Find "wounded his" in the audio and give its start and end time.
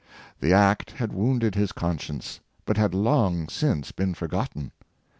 1.13-1.71